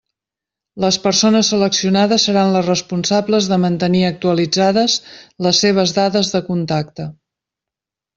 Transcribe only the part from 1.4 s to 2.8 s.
seleccionades seran les